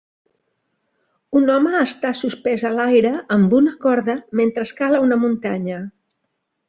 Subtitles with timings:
[1.39, 5.79] Un home està suspès a l'aire amb una corda mentre escala una muntanya.